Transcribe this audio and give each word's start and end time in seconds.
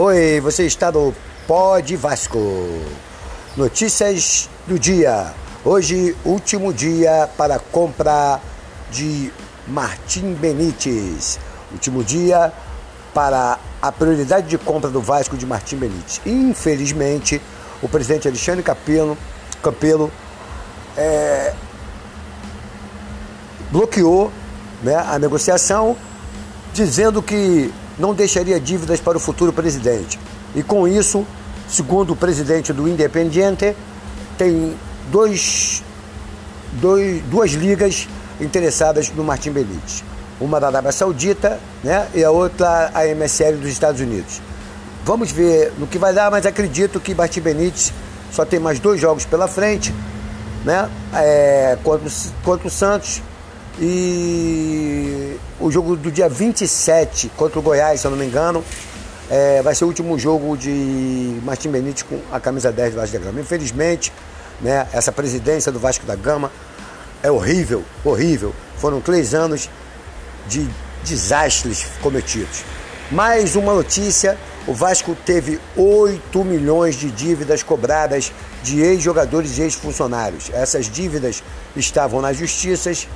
Oi, 0.00 0.40
você 0.40 0.64
está 0.64 0.92
no 0.92 1.12
Pod 1.44 1.96
Vasco. 1.96 2.38
Notícias 3.56 4.48
do 4.64 4.78
dia. 4.78 5.34
Hoje, 5.64 6.16
último 6.24 6.72
dia 6.72 7.28
para 7.36 7.58
compra 7.58 8.40
de 8.92 9.32
Martim 9.66 10.34
Benítez. 10.34 11.40
Último 11.72 12.04
dia 12.04 12.52
para 13.12 13.58
a 13.82 13.90
prioridade 13.90 14.46
de 14.46 14.56
compra 14.56 14.88
do 14.88 15.00
Vasco 15.00 15.36
de 15.36 15.44
Martim 15.44 15.74
Benítez. 15.78 16.20
Infelizmente, 16.24 17.42
o 17.82 17.88
presidente 17.88 18.28
Alexandre 18.28 18.62
Capelo, 18.62 19.18
Campelo 19.60 20.12
é, 20.96 21.52
bloqueou 23.72 24.30
né, 24.80 24.94
a 24.94 25.18
negociação, 25.18 25.96
dizendo 26.72 27.20
que 27.20 27.74
não 27.98 28.14
deixaria 28.14 28.60
dívidas 28.60 29.00
para 29.00 29.16
o 29.16 29.20
futuro 29.20 29.52
presidente. 29.52 30.18
E 30.54 30.62
com 30.62 30.86
isso, 30.86 31.26
segundo 31.68 32.12
o 32.12 32.16
presidente 32.16 32.72
do 32.72 32.88
Independiente, 32.88 33.76
tem 34.36 34.74
dois, 35.10 35.82
dois, 36.72 37.22
duas 37.24 37.50
ligas 37.52 38.08
interessadas 38.40 39.10
no 39.10 39.24
Martim 39.24 39.50
Benítez. 39.50 40.04
Uma 40.40 40.60
da 40.60 40.68
Arábia 40.68 40.92
Saudita 40.92 41.58
né, 41.82 42.06
e 42.14 42.22
a 42.22 42.30
outra 42.30 42.90
a 42.94 43.06
MSL 43.06 43.56
dos 43.56 43.70
Estados 43.70 44.00
Unidos. 44.00 44.40
Vamos 45.04 45.32
ver 45.32 45.72
no 45.78 45.86
que 45.86 45.98
vai 45.98 46.12
dar, 46.12 46.30
mas 46.30 46.46
acredito 46.46 47.00
que 47.00 47.14
Martim 47.14 47.40
Benítez 47.40 47.92
só 48.30 48.44
tem 48.44 48.60
mais 48.60 48.78
dois 48.78 49.00
jogos 49.00 49.24
pela 49.24 49.48
frente, 49.48 49.92
né? 50.64 50.88
É, 51.14 51.78
contra, 51.82 52.10
contra 52.44 52.68
o 52.68 52.70
Santos 52.70 53.22
e 53.80 55.07
o 55.68 55.70
jogo 55.70 55.96
do 55.96 56.10
dia 56.10 56.28
27 56.28 57.30
contra 57.36 57.58
o 57.58 57.62
Goiás, 57.62 58.00
se 58.00 58.06
eu 58.06 58.10
não 58.10 58.18
me 58.18 58.24
engano, 58.24 58.64
é, 59.30 59.60
vai 59.60 59.74
ser 59.74 59.84
o 59.84 59.88
último 59.88 60.18
jogo 60.18 60.56
de 60.56 61.38
Martim 61.44 61.70
Benítez 61.70 62.02
com 62.02 62.18
a 62.32 62.40
camisa 62.40 62.72
10 62.72 62.94
do 62.94 63.00
Vasco 63.00 63.18
da 63.18 63.24
Gama. 63.24 63.40
Infelizmente, 63.40 64.10
né, 64.62 64.88
essa 64.94 65.12
presidência 65.12 65.70
do 65.70 65.78
Vasco 65.78 66.06
da 66.06 66.16
Gama 66.16 66.50
é 67.22 67.30
horrível, 67.30 67.84
horrível. 68.02 68.54
Foram 68.78 68.98
três 68.98 69.34
anos 69.34 69.68
de 70.48 70.66
desastres 71.04 71.86
cometidos. 72.00 72.64
Mais 73.10 73.54
uma 73.54 73.74
notícia: 73.74 74.38
o 74.66 74.72
Vasco 74.72 75.14
teve 75.26 75.60
8 75.76 76.44
milhões 76.44 76.94
de 76.94 77.10
dívidas 77.10 77.62
cobradas 77.62 78.32
de 78.62 78.80
ex-jogadores 78.80 79.58
e 79.58 79.62
ex-funcionários. 79.62 80.50
Essas 80.50 80.86
dívidas 80.86 81.42
estavam 81.76 82.22
nas 82.22 82.38
justiças 82.38 83.06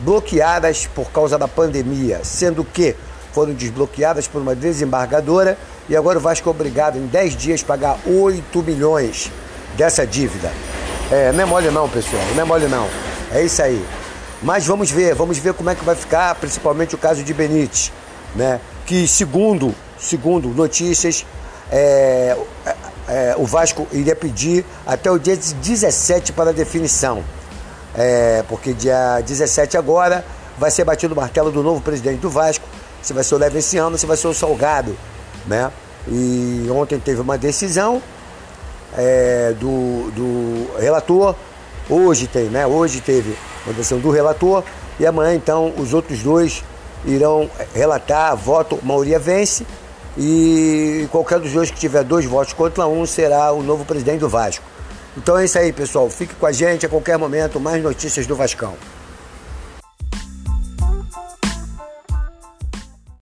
bloqueadas 0.00 0.86
por 0.86 1.10
causa 1.10 1.38
da 1.38 1.48
pandemia, 1.48 2.20
sendo 2.22 2.64
que 2.64 2.94
foram 3.32 3.52
desbloqueadas 3.52 4.26
por 4.26 4.40
uma 4.40 4.54
desembargadora 4.54 5.58
e 5.88 5.96
agora 5.96 6.18
o 6.18 6.20
Vasco 6.20 6.48
é 6.48 6.50
obrigado 6.50 6.98
em 6.98 7.06
10 7.06 7.36
dias 7.36 7.62
pagar 7.62 7.98
8 8.06 8.62
milhões 8.62 9.30
dessa 9.76 10.06
dívida. 10.06 10.50
É, 11.10 11.30
não 11.32 11.42
é 11.42 11.44
mole 11.44 11.70
não, 11.70 11.88
pessoal, 11.88 12.22
não 12.34 12.42
é 12.42 12.44
mole 12.44 12.66
não. 12.66 12.88
É 13.32 13.42
isso 13.42 13.62
aí. 13.62 13.84
Mas 14.42 14.66
vamos 14.66 14.90
ver, 14.90 15.14
vamos 15.14 15.38
ver 15.38 15.54
como 15.54 15.70
é 15.70 15.74
que 15.74 15.84
vai 15.84 15.94
ficar, 15.94 16.34
principalmente 16.34 16.94
o 16.94 16.98
caso 16.98 17.22
de 17.22 17.32
Benítez, 17.32 17.92
né? 18.34 18.60
Que 18.84 19.06
segundo, 19.06 19.74
segundo 19.98 20.48
notícias, 20.48 21.24
é, 21.70 22.36
é, 22.64 22.74
é 23.08 23.34
o 23.38 23.44
Vasco 23.44 23.86
iria 23.92 24.16
pedir 24.16 24.64
até 24.86 25.10
o 25.10 25.18
dia 25.18 25.36
17 25.36 26.32
para 26.32 26.52
definição. 26.52 27.24
É, 27.96 28.44
porque 28.48 28.74
dia 28.74 29.20
17 29.20 29.76
agora 29.76 30.24
vai 30.58 30.70
ser 30.70 30.84
batido 30.84 31.14
o 31.14 31.16
martelo 31.16 31.50
do 31.50 31.62
novo 31.62 31.80
presidente 31.80 32.18
do 32.18 32.28
Vasco. 32.28 32.66
Se 33.02 33.12
vai 33.12 33.24
ser 33.24 33.34
o 33.34 33.38
Leve 33.38 33.58
esse 33.58 33.78
ano, 33.78 33.96
se 33.96 34.04
vai 34.04 34.16
ser 34.16 34.28
o 34.28 34.34
Salgado. 34.34 34.96
Né? 35.46 35.70
E 36.08 36.68
ontem 36.70 36.98
teve 36.98 37.20
uma 37.20 37.38
decisão 37.38 38.02
é, 38.96 39.54
do, 39.58 40.10
do 40.10 40.78
relator. 40.78 41.34
Hoje 41.88 42.26
tem, 42.26 42.44
né? 42.44 42.66
Hoje 42.66 43.00
teve 43.00 43.36
uma 43.64 43.72
decisão 43.72 43.98
do 43.98 44.10
relator. 44.10 44.62
E 44.98 45.06
amanhã, 45.06 45.34
então, 45.34 45.72
os 45.76 45.94
outros 45.94 46.22
dois 46.22 46.64
irão 47.04 47.48
relatar, 47.74 48.36
voto, 48.36 48.78
maioria 48.82 49.18
vence. 49.18 49.66
E 50.18 51.06
qualquer 51.12 51.38
dos 51.38 51.52
dois 51.52 51.70
que 51.70 51.78
tiver 51.78 52.02
dois 52.02 52.24
votos 52.24 52.52
contra 52.52 52.86
um 52.86 53.04
será 53.06 53.52
o 53.52 53.62
novo 53.62 53.84
presidente 53.84 54.20
do 54.20 54.28
Vasco. 54.28 54.64
Então 55.16 55.38
é 55.38 55.44
isso 55.44 55.58
aí, 55.58 55.72
pessoal. 55.72 56.10
Fique 56.10 56.34
com 56.34 56.46
a 56.46 56.52
gente 56.52 56.84
a 56.84 56.88
qualquer 56.88 57.18
momento. 57.18 57.58
Mais 57.58 57.82
notícias 57.82 58.26
do 58.26 58.36
Vascão. 58.36 58.76